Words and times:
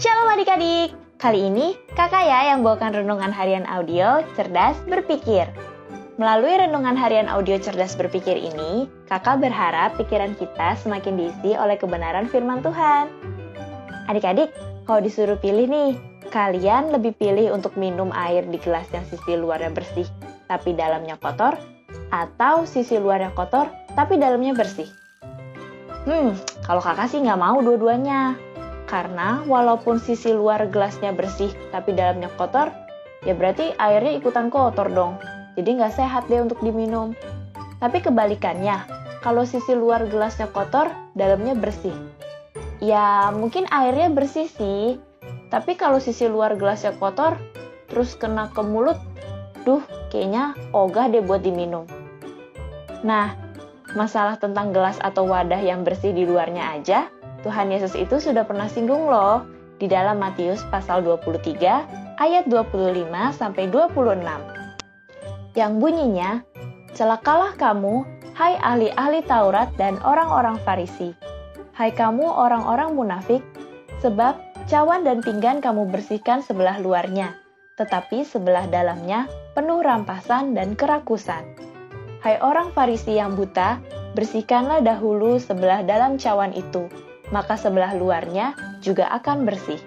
Shalom 0.00 0.32
adik-adik, 0.32 0.96
kali 1.20 1.52
ini 1.52 1.76
kakak 1.92 2.24
ya 2.24 2.48
yang 2.48 2.64
bawakan 2.64 3.04
renungan 3.04 3.28
harian 3.28 3.68
audio 3.68 4.24
Cerdas 4.32 4.80
Berpikir. 4.88 5.44
Melalui 6.16 6.56
renungan 6.56 6.96
harian 6.96 7.28
audio 7.28 7.60
Cerdas 7.60 8.00
Berpikir 8.00 8.32
ini, 8.32 8.88
kakak 9.12 9.44
berharap 9.44 10.00
pikiran 10.00 10.32
kita 10.40 10.80
semakin 10.80 11.20
diisi 11.20 11.52
oleh 11.52 11.76
kebenaran 11.76 12.32
firman 12.32 12.64
Tuhan. 12.64 13.12
Adik-adik, 14.08 14.48
kalau 14.88 15.04
disuruh 15.04 15.36
pilih 15.36 15.68
nih, 15.68 16.00
kalian 16.32 16.96
lebih 16.96 17.12
pilih 17.20 17.52
untuk 17.52 17.76
minum 17.76 18.08
air 18.16 18.48
di 18.48 18.56
gelas 18.56 18.88
yang 18.96 19.04
sisi 19.04 19.36
luarnya 19.36 19.68
bersih 19.68 20.08
tapi 20.48 20.72
dalamnya 20.72 21.20
kotor, 21.20 21.60
atau 22.08 22.64
sisi 22.64 22.96
luarnya 22.96 23.36
kotor 23.36 23.68
tapi 23.92 24.16
dalamnya 24.16 24.56
bersih? 24.56 24.88
Hmm, 26.08 26.32
kalau 26.64 26.80
kakak 26.80 27.12
sih 27.12 27.20
nggak 27.20 27.36
mau 27.36 27.60
dua-duanya. 27.60 28.48
Karena 28.90 29.46
walaupun 29.46 30.02
sisi 30.02 30.34
luar 30.34 30.66
gelasnya 30.66 31.14
bersih 31.14 31.54
tapi 31.70 31.94
dalamnya 31.94 32.26
kotor, 32.34 32.74
ya 33.22 33.38
berarti 33.38 33.70
airnya 33.78 34.18
ikutan 34.18 34.50
kotor 34.50 34.90
dong. 34.90 35.14
Jadi 35.54 35.78
nggak 35.78 35.94
sehat 35.94 36.26
deh 36.26 36.42
untuk 36.42 36.58
diminum. 36.58 37.14
Tapi 37.78 38.02
kebalikannya, 38.02 38.82
kalau 39.22 39.46
sisi 39.46 39.78
luar 39.78 40.10
gelasnya 40.10 40.50
kotor, 40.50 40.90
dalamnya 41.14 41.54
bersih. 41.54 41.94
Ya 42.82 43.30
mungkin 43.30 43.70
airnya 43.70 44.10
bersih 44.10 44.50
sih, 44.50 44.98
tapi 45.54 45.78
kalau 45.78 46.02
sisi 46.02 46.26
luar 46.26 46.58
gelasnya 46.58 46.90
kotor, 46.98 47.38
terus 47.86 48.18
kena 48.18 48.50
ke 48.50 48.62
mulut, 48.64 48.98
duh 49.62 49.86
kayaknya 50.10 50.58
ogah 50.74 51.06
deh 51.06 51.22
buat 51.22 51.46
diminum. 51.46 51.86
Nah, 53.06 53.38
masalah 53.94 54.36
tentang 54.36 54.74
gelas 54.74 54.98
atau 54.98 55.28
wadah 55.30 55.60
yang 55.60 55.86
bersih 55.86 56.10
di 56.10 56.26
luarnya 56.26 56.74
aja, 56.74 57.06
Tuhan 57.40 57.72
Yesus 57.72 57.96
itu 57.96 58.20
sudah 58.20 58.44
pernah 58.44 58.68
singgung 58.68 59.08
loh 59.08 59.48
di 59.80 59.88
dalam 59.88 60.20
Matius 60.20 60.60
pasal 60.68 61.00
23 61.00 62.20
ayat 62.20 62.44
25 62.52 63.32
sampai 63.32 63.64
26. 63.72 64.44
Yang 65.56 65.72
bunyinya, 65.80 66.30
"Celakalah 66.92 67.56
kamu, 67.56 68.04
hai 68.36 68.60
ahli-ahli 68.60 69.24
Taurat 69.24 69.72
dan 69.80 69.96
orang-orang 70.04 70.60
Farisi. 70.62 71.16
Hai 71.72 71.96
kamu 71.96 72.28
orang-orang 72.28 72.92
munafik, 72.92 73.40
sebab 74.04 74.36
cawan 74.68 75.00
dan 75.00 75.24
pinggan 75.24 75.64
kamu 75.64 75.88
bersihkan 75.88 76.44
sebelah 76.44 76.76
luarnya, 76.76 77.40
tetapi 77.80 78.20
sebelah 78.20 78.68
dalamnya 78.68 79.24
penuh 79.56 79.80
rampasan 79.80 80.52
dan 80.52 80.76
kerakusan. 80.76 81.56
Hai 82.20 82.36
orang 82.44 82.68
Farisi 82.76 83.16
yang 83.16 83.32
buta, 83.32 83.80
bersihkanlah 84.12 84.84
dahulu 84.84 85.40
sebelah 85.40 85.80
dalam 85.88 86.20
cawan 86.20 86.52
itu." 86.52 86.84
Maka 87.30 87.54
sebelah 87.58 87.94
luarnya 87.94 88.54
juga 88.82 89.10
akan 89.10 89.46
bersih. 89.46 89.78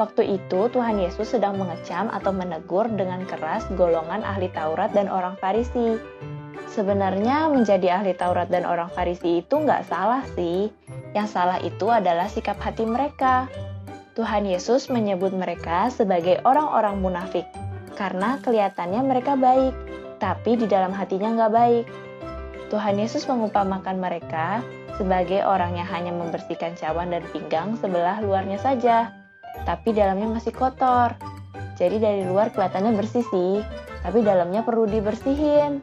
Waktu 0.00 0.40
itu 0.40 0.72
Tuhan 0.72 0.96
Yesus 0.96 1.36
sedang 1.36 1.60
mengecam 1.60 2.08
atau 2.08 2.32
menegur 2.32 2.88
dengan 2.88 3.20
keras 3.28 3.68
golongan 3.76 4.24
ahli 4.24 4.48
Taurat 4.48 4.88
dan 4.96 5.12
orang 5.12 5.36
Farisi. 5.36 6.00
Sebenarnya 6.72 7.52
menjadi 7.52 8.00
ahli 8.00 8.16
Taurat 8.16 8.48
dan 8.48 8.64
orang 8.64 8.88
Farisi 8.96 9.44
itu 9.44 9.60
nggak 9.60 9.84
salah 9.92 10.24
sih. 10.32 10.72
Yang 11.12 11.28
salah 11.36 11.60
itu 11.60 11.92
adalah 11.92 12.32
sikap 12.32 12.56
hati 12.64 12.88
mereka. 12.88 13.44
Tuhan 14.16 14.48
Yesus 14.48 14.88
menyebut 14.88 15.36
mereka 15.36 15.92
sebagai 15.92 16.40
orang-orang 16.48 16.96
munafik 17.04 17.44
karena 18.00 18.40
kelihatannya 18.40 19.04
mereka 19.04 19.36
baik, 19.36 19.76
tapi 20.16 20.56
di 20.56 20.64
dalam 20.64 20.96
hatinya 20.96 21.36
nggak 21.36 21.52
baik. 21.52 21.84
Tuhan 22.72 22.96
Yesus 22.96 23.28
mengumpamakan 23.28 24.00
mereka 24.00 24.64
sebagai 25.00 25.40
orang 25.40 25.80
yang 25.80 25.88
hanya 25.88 26.12
membersihkan 26.12 26.76
cawan 26.76 27.08
dan 27.08 27.24
pinggang 27.32 27.72
sebelah 27.80 28.20
luarnya 28.20 28.60
saja, 28.60 29.08
tapi 29.64 29.96
dalamnya 29.96 30.28
masih 30.28 30.52
kotor. 30.52 31.16
Jadi 31.80 31.96
dari 31.96 32.28
luar 32.28 32.52
kelihatannya 32.52 32.92
bersih 32.92 33.24
sih, 33.32 33.64
tapi 34.04 34.20
dalamnya 34.20 34.60
perlu 34.60 34.84
dibersihin. 34.84 35.80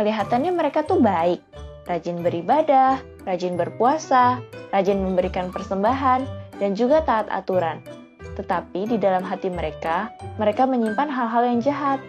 Kelihatannya 0.00 0.48
mereka 0.56 0.80
tuh 0.88 1.04
baik, 1.04 1.44
rajin 1.84 2.24
beribadah, 2.24 3.04
rajin 3.28 3.60
berpuasa, 3.60 4.40
rajin 4.72 5.04
memberikan 5.04 5.52
persembahan, 5.52 6.24
dan 6.56 6.72
juga 6.72 7.04
taat 7.04 7.28
aturan. 7.28 7.84
Tetapi 8.32 8.88
di 8.88 8.96
dalam 8.96 9.20
hati 9.20 9.52
mereka, 9.52 10.08
mereka 10.40 10.64
menyimpan 10.64 11.12
hal-hal 11.12 11.52
yang 11.52 11.60
jahat. 11.60 12.00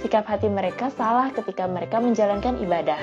Sikap 0.00 0.24
hati 0.24 0.48
mereka 0.48 0.88
salah 0.96 1.28
ketika 1.36 1.68
mereka 1.68 2.00
menjalankan 2.00 2.56
ibadah. 2.64 3.00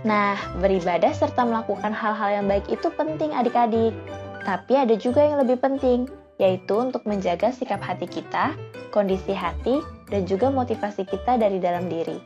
Nah, 0.00 0.40
beribadah 0.56 1.12
serta 1.12 1.44
melakukan 1.44 1.92
hal-hal 1.92 2.40
yang 2.40 2.46
baik 2.48 2.64
itu 2.72 2.88
penting 2.96 3.36
adik-adik. 3.36 3.92
Tapi 4.40 4.72
ada 4.72 4.96
juga 4.96 5.20
yang 5.20 5.44
lebih 5.44 5.60
penting, 5.60 6.08
yaitu 6.40 6.72
untuk 6.72 7.04
menjaga 7.04 7.52
sikap 7.52 7.84
hati 7.84 8.08
kita, 8.08 8.56
kondisi 8.88 9.36
hati, 9.36 9.84
dan 10.08 10.24
juga 10.24 10.48
motivasi 10.48 11.04
kita 11.04 11.36
dari 11.36 11.60
dalam 11.60 11.92
diri. 11.92 12.16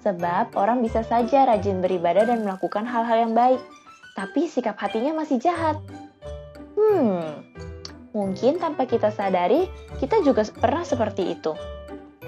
Sebab 0.00 0.56
orang 0.56 0.80
bisa 0.80 1.04
saja 1.04 1.44
rajin 1.44 1.84
beribadah 1.84 2.24
dan 2.24 2.48
melakukan 2.48 2.88
hal-hal 2.88 3.28
yang 3.28 3.36
baik, 3.36 3.60
tapi 4.16 4.48
sikap 4.48 4.80
hatinya 4.80 5.12
masih 5.12 5.36
jahat. 5.36 5.76
Hmm, 6.80 7.44
mungkin 8.16 8.56
tanpa 8.56 8.88
kita 8.88 9.12
sadari, 9.12 9.68
kita 10.00 10.24
juga 10.24 10.48
pernah 10.56 10.82
seperti 10.82 11.36
itu. 11.36 11.52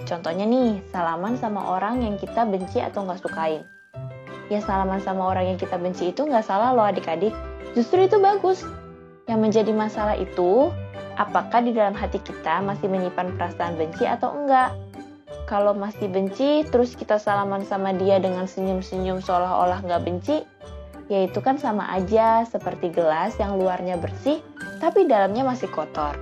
Contohnya 0.04 0.44
nih, 0.44 0.84
salaman 0.92 1.40
sama 1.40 1.72
orang 1.72 2.04
yang 2.04 2.20
kita 2.20 2.44
benci 2.44 2.84
atau 2.84 3.08
nggak 3.08 3.24
sukain 3.24 3.64
ya 4.52 4.60
salaman 4.60 5.00
sama 5.00 5.32
orang 5.32 5.54
yang 5.54 5.58
kita 5.60 5.76
benci 5.80 6.12
itu 6.12 6.24
nggak 6.24 6.44
salah 6.44 6.72
loh 6.76 6.84
adik-adik. 6.84 7.32
Justru 7.72 8.06
itu 8.06 8.20
bagus. 8.20 8.64
Yang 9.24 9.40
menjadi 9.40 9.72
masalah 9.72 10.16
itu, 10.20 10.68
apakah 11.16 11.64
di 11.64 11.72
dalam 11.72 11.96
hati 11.96 12.20
kita 12.20 12.60
masih 12.60 12.92
menyimpan 12.92 13.34
perasaan 13.40 13.80
benci 13.80 14.04
atau 14.04 14.36
enggak? 14.36 14.76
Kalau 15.48 15.72
masih 15.72 16.08
benci, 16.08 16.64
terus 16.68 16.96
kita 16.96 17.16
salaman 17.16 17.64
sama 17.64 17.92
dia 17.96 18.20
dengan 18.20 18.44
senyum-senyum 18.48 19.20
seolah-olah 19.24 19.84
nggak 19.84 20.02
benci, 20.04 20.44
ya 21.08 21.28
itu 21.28 21.40
kan 21.40 21.60
sama 21.60 21.84
aja 21.92 22.48
seperti 22.48 22.88
gelas 22.88 23.36
yang 23.36 23.60
luarnya 23.60 24.00
bersih, 24.00 24.40
tapi 24.80 25.04
dalamnya 25.04 25.44
masih 25.44 25.68
kotor. 25.72 26.16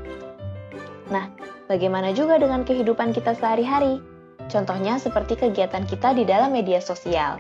Nah, 1.11 1.31
bagaimana 1.71 2.11
juga 2.15 2.39
dengan 2.39 2.67
kehidupan 2.67 3.15
kita 3.15 3.35
sehari-hari? 3.39 4.03
Contohnya 4.51 4.99
seperti 4.99 5.39
kegiatan 5.39 5.87
kita 5.87 6.15
di 6.19 6.27
dalam 6.27 6.51
media 6.51 6.83
sosial. 6.83 7.39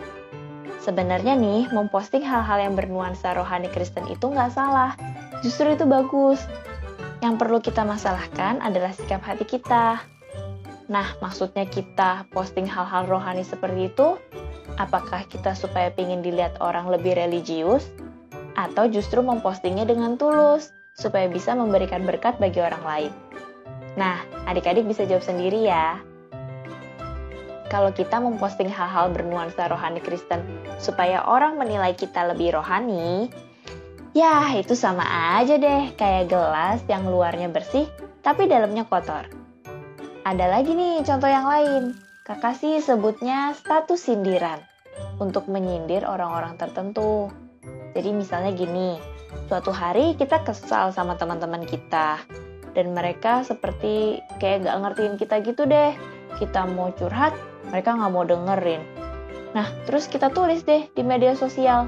Sebenarnya 0.83 1.39
nih, 1.39 1.71
memposting 1.71 2.27
hal-hal 2.27 2.59
yang 2.59 2.75
bernuansa 2.75 3.34
rohani 3.39 3.71
Kristen 3.71 4.06
itu 4.11 4.27
nggak 4.27 4.50
salah. 4.50 4.99
Justru 5.47 5.75
itu 5.75 5.87
bagus. 5.87 6.43
Yang 7.23 7.34
perlu 7.39 7.59
kita 7.62 7.87
masalahkan 7.87 8.59
adalah 8.59 8.91
sikap 8.91 9.23
hati 9.23 9.47
kita. 9.47 10.03
Nah, 10.91 11.06
maksudnya 11.23 11.65
kita 11.71 12.27
posting 12.34 12.67
hal-hal 12.67 13.06
rohani 13.06 13.47
seperti 13.47 13.95
itu, 13.95 14.19
apakah 14.77 15.23
kita 15.31 15.55
supaya 15.55 15.95
ingin 15.95 16.21
dilihat 16.21 16.59
orang 16.59 16.91
lebih 16.91 17.15
religius? 17.15 17.87
Atau 18.59 18.91
justru 18.91 19.23
mempostingnya 19.23 19.87
dengan 19.87 20.19
tulus, 20.19 20.75
supaya 20.99 21.31
bisa 21.31 21.55
memberikan 21.55 22.05
berkat 22.05 22.37
bagi 22.43 22.59
orang 22.61 22.84
lain? 22.84 23.12
Nah, 23.94 24.21
adik-adik 24.50 24.84
bisa 24.84 25.06
jawab 25.06 25.25
sendiri 25.25 25.65
ya 25.65 26.12
kalau 27.72 27.88
kita 27.88 28.21
memposting 28.21 28.69
hal-hal 28.69 29.09
bernuansa 29.09 29.65
rohani 29.72 30.05
Kristen 30.05 30.44
supaya 30.77 31.25
orang 31.25 31.56
menilai 31.56 31.97
kita 31.97 32.28
lebih 32.28 32.53
rohani, 32.60 33.33
ya 34.12 34.53
itu 34.53 34.77
sama 34.77 35.00
aja 35.41 35.56
deh 35.56 35.97
kayak 35.97 36.28
gelas 36.28 36.84
yang 36.84 37.09
luarnya 37.09 37.49
bersih 37.49 37.88
tapi 38.21 38.44
dalamnya 38.44 38.84
kotor. 38.84 39.25
Ada 40.28 40.53
lagi 40.53 40.77
nih 40.77 41.00
contoh 41.03 41.32
yang 41.32 41.49
lain. 41.49 41.97
Kakak 42.22 42.61
sih 42.61 42.78
sebutnya 42.78 43.56
status 43.59 44.06
sindiran 44.06 44.62
untuk 45.19 45.50
menyindir 45.50 46.06
orang-orang 46.06 46.55
tertentu. 46.55 47.32
Jadi 47.99 48.14
misalnya 48.14 48.55
gini, 48.55 49.00
suatu 49.50 49.75
hari 49.75 50.14
kita 50.14 50.47
kesal 50.47 50.94
sama 50.94 51.19
teman-teman 51.19 51.67
kita 51.67 52.23
dan 52.79 52.87
mereka 52.94 53.43
seperti 53.43 54.23
kayak 54.38 54.70
gak 54.70 54.79
ngertiin 54.79 55.14
kita 55.19 55.43
gitu 55.43 55.67
deh. 55.67 55.99
Kita 56.38 56.64
mau 56.70 56.94
curhat, 56.94 57.35
mereka 57.70 57.94
nggak 57.94 58.12
mau 58.12 58.25
dengerin. 58.26 58.82
Nah, 59.53 59.69
terus 59.85 60.09
kita 60.09 60.32
tulis 60.32 60.64
deh 60.64 60.88
di 60.97 61.03
media 61.05 61.37
sosial, 61.37 61.87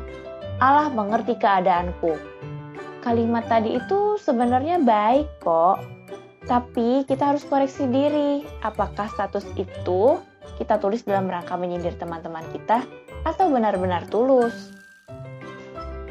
Allah 0.61 0.93
mengerti 0.93 1.35
keadaanku. 1.41 2.15
Kalimat 3.01 3.49
tadi 3.49 3.77
itu 3.77 4.17
sebenarnya 4.21 4.81
baik 4.81 5.29
kok, 5.41 5.81
tapi 6.45 7.05
kita 7.09 7.35
harus 7.35 7.45
koreksi 7.45 7.89
diri. 7.89 8.45
Apakah 8.61 9.09
status 9.13 9.45
itu 9.57 10.21
kita 10.61 10.77
tulis 10.81 11.05
dalam 11.05 11.29
rangka 11.29 11.57
menyindir 11.57 11.97
teman-teman 11.97 12.45
kita 12.53 12.85
atau 13.25 13.49
benar-benar 13.49 14.09
tulus? 14.13 14.73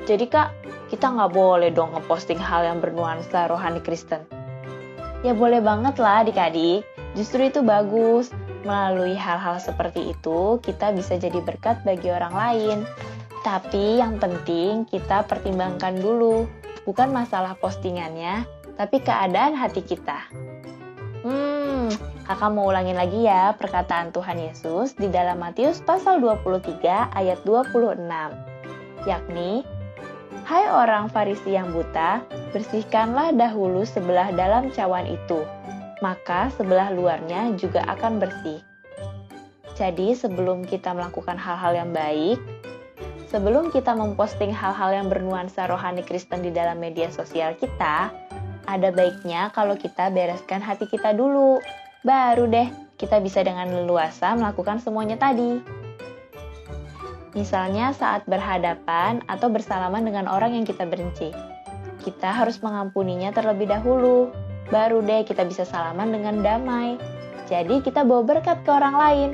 Jadi 0.03 0.25
kak, 0.27 0.51
kita 0.91 1.09
nggak 1.09 1.31
boleh 1.31 1.71
dong 1.71 1.95
ngeposting 1.95 2.41
hal 2.41 2.65
yang 2.67 2.83
bernuansa 2.83 3.47
rohani 3.47 3.79
Kristen. 3.79 4.25
Ya 5.23 5.31
boleh 5.31 5.63
banget 5.63 5.95
lah 5.97 6.27
adik-adik, 6.27 6.83
justru 7.15 7.47
itu 7.47 7.63
bagus 7.63 8.35
Melalui 8.63 9.15
hal-hal 9.15 9.59
seperti 9.59 10.15
itu, 10.15 10.59
kita 10.63 10.95
bisa 10.95 11.19
jadi 11.19 11.39
berkat 11.43 11.83
bagi 11.83 12.11
orang 12.11 12.35
lain. 12.35 12.77
Tapi 13.43 13.99
yang 13.99 14.17
penting 14.23 14.87
kita 14.87 15.27
pertimbangkan 15.27 15.99
dulu 15.99 16.47
Bukan 16.83 17.15
masalah 17.15 17.55
postingannya, 17.55 18.43
tapi 18.75 18.99
keadaan 18.99 19.55
hati 19.55 19.79
kita. 19.87 20.27
Hmm, 21.23 21.87
kakak 22.27 22.51
mau 22.51 22.67
ulangin 22.67 22.99
lagi 22.99 23.23
ya 23.23 23.55
perkataan 23.55 24.11
Tuhan 24.11 24.35
Yesus 24.35 24.91
di 24.99 25.07
dalam 25.07 25.39
Matius 25.39 25.79
pasal 25.79 26.19
23 26.19 27.15
ayat 27.15 27.39
26. 27.47 28.03
Yakni, 29.07 29.63
Hai 30.43 30.67
orang 30.67 31.07
Farisi 31.07 31.55
yang 31.55 31.71
buta, 31.71 32.19
bersihkanlah 32.51 33.31
dahulu 33.31 33.87
sebelah 33.87 34.35
dalam 34.35 34.67
cawan 34.75 35.07
itu, 35.07 35.39
maka 36.03 36.51
sebelah 36.59 36.91
luarnya 36.91 37.55
juga 37.55 37.79
akan 37.87 38.19
bersih. 38.19 38.59
Jadi 39.79 40.11
sebelum 40.11 40.67
kita 40.67 40.91
melakukan 40.91 41.39
hal-hal 41.39 41.71
yang 41.71 41.95
baik, 41.95 42.43
sebelum 43.31 43.71
kita 43.71 43.95
memposting 43.95 44.51
hal-hal 44.51 44.91
yang 44.91 45.07
bernuansa 45.07 45.63
rohani 45.71 46.03
Kristen 46.03 46.43
di 46.43 46.51
dalam 46.51 46.83
media 46.83 47.07
sosial 47.07 47.55
kita, 47.55 48.11
ada 48.67 48.89
baiknya 48.91 49.47
kalau 49.55 49.79
kita 49.79 50.11
bereskan 50.11 50.59
hati 50.59 50.91
kita 50.91 51.15
dulu. 51.15 51.63
Baru 52.03 52.51
deh 52.51 52.67
kita 52.99 53.23
bisa 53.23 53.39
dengan 53.39 53.71
leluasa 53.71 54.35
melakukan 54.35 54.83
semuanya 54.83 55.15
tadi. 55.15 55.63
Misalnya 57.33 57.95
saat 57.97 58.27
berhadapan 58.29 59.25
atau 59.25 59.49
bersalaman 59.49 60.05
dengan 60.05 60.29
orang 60.29 60.53
yang 60.53 60.67
kita 60.67 60.85
benci. 60.85 61.33
Kita 62.03 62.29
harus 62.29 62.61
mengampuninya 62.61 63.33
terlebih 63.33 63.71
dahulu. 63.71 64.42
Baru 64.73 65.05
deh 65.05 65.21
kita 65.21 65.45
bisa 65.45 65.69
salaman 65.69 66.09
dengan 66.09 66.41
damai. 66.41 66.97
Jadi 67.45 67.85
kita 67.85 68.01
bawa 68.01 68.25
berkat 68.25 68.65
ke 68.65 68.73
orang 68.73 68.97
lain. 68.97 69.29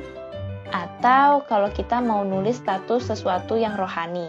Atau 0.76 1.48
kalau 1.48 1.72
kita 1.72 2.04
mau 2.04 2.28
nulis 2.28 2.60
status 2.60 3.08
sesuatu 3.08 3.56
yang 3.56 3.80
rohani. 3.80 4.28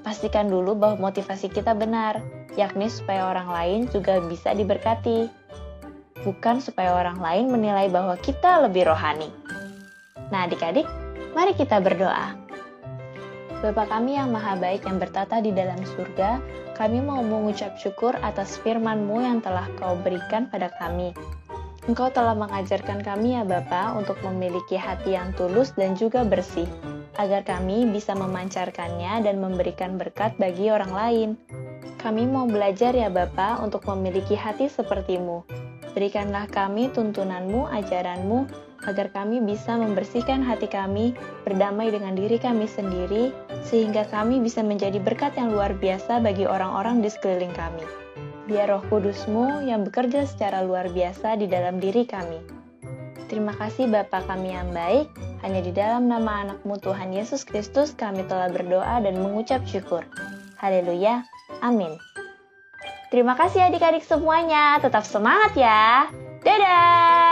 Pastikan 0.00 0.48
dulu 0.48 0.72
bahwa 0.72 1.12
motivasi 1.12 1.52
kita 1.52 1.76
benar, 1.76 2.24
yakni 2.56 2.88
supaya 2.88 3.28
orang 3.28 3.52
lain 3.52 3.80
juga 3.92 4.16
bisa 4.24 4.56
diberkati. 4.56 5.28
Bukan 6.24 6.64
supaya 6.64 6.96
orang 7.04 7.20
lain 7.20 7.52
menilai 7.52 7.92
bahwa 7.92 8.16
kita 8.16 8.64
lebih 8.64 8.88
rohani. 8.88 9.28
Nah 10.32 10.48
adik-adik, 10.48 10.88
mari 11.36 11.52
kita 11.52 11.84
berdoa. 11.84 12.45
Bapa 13.66 13.98
kami 13.98 14.14
yang 14.14 14.30
maha 14.30 14.54
baik 14.54 14.86
yang 14.86 15.02
bertata 15.02 15.42
di 15.42 15.50
dalam 15.50 15.82
surga, 15.82 16.38
kami 16.78 17.02
mau 17.02 17.18
mengucap 17.18 17.74
syukur 17.74 18.14
atas 18.22 18.62
firman-Mu 18.62 19.18
yang 19.26 19.42
telah 19.42 19.66
Kau 19.74 19.98
berikan 20.06 20.46
pada 20.46 20.70
kami. 20.78 21.10
Engkau 21.90 22.06
telah 22.14 22.38
mengajarkan 22.38 23.02
kami 23.02 23.34
ya 23.34 23.42
Bapa 23.42 23.98
untuk 23.98 24.22
memiliki 24.22 24.78
hati 24.78 25.18
yang 25.18 25.34
tulus 25.34 25.74
dan 25.74 25.98
juga 25.98 26.22
bersih, 26.22 26.70
agar 27.18 27.42
kami 27.42 27.90
bisa 27.90 28.14
memancarkannya 28.14 29.26
dan 29.26 29.42
memberikan 29.42 29.98
berkat 29.98 30.38
bagi 30.38 30.70
orang 30.70 30.94
lain. 30.94 31.28
Kami 31.98 32.22
mau 32.22 32.46
belajar 32.46 32.94
ya 32.94 33.10
Bapa 33.10 33.58
untuk 33.66 33.82
memiliki 33.90 34.38
hati 34.38 34.70
sepertimu. 34.70 35.42
Berikanlah 35.90 36.46
kami 36.54 36.86
tuntunanmu, 36.94 37.66
ajaranmu, 37.66 38.46
agar 38.84 39.08
kami 39.08 39.40
bisa 39.40 39.78
membersihkan 39.80 40.44
hati 40.44 40.68
kami, 40.68 41.16
berdamai 41.48 41.88
dengan 41.88 42.12
diri 42.12 42.36
kami 42.36 42.68
sendiri, 42.68 43.32
sehingga 43.64 44.04
kami 44.12 44.44
bisa 44.44 44.60
menjadi 44.60 45.00
berkat 45.00 45.32
yang 45.40 45.56
luar 45.56 45.72
biasa 45.72 46.20
bagi 46.20 46.44
orang-orang 46.44 47.00
di 47.00 47.08
sekeliling 47.08 47.54
kami. 47.56 47.82
Biar 48.46 48.70
roh 48.70 48.84
kudusmu 48.92 49.64
yang 49.64 49.82
bekerja 49.82 50.28
secara 50.28 50.62
luar 50.62 50.92
biasa 50.92 51.40
di 51.40 51.48
dalam 51.48 51.80
diri 51.80 52.06
kami. 52.06 52.38
Terima 53.26 53.50
kasih 53.58 53.90
Bapa 53.90 54.22
kami 54.22 54.54
yang 54.54 54.70
baik, 54.70 55.10
hanya 55.42 55.58
di 55.58 55.74
dalam 55.74 56.06
nama 56.06 56.46
anakmu 56.46 56.78
Tuhan 56.78 57.10
Yesus 57.10 57.42
Kristus 57.42 57.90
kami 57.90 58.22
telah 58.30 58.46
berdoa 58.54 59.02
dan 59.02 59.18
mengucap 59.18 59.66
syukur. 59.66 60.06
Haleluya, 60.62 61.26
amin. 61.58 61.98
Terima 63.10 63.34
kasih 63.34 63.66
adik-adik 63.66 64.06
semuanya, 64.06 64.78
tetap 64.78 65.02
semangat 65.02 65.58
ya. 65.58 66.06
Dadah! 66.46 67.25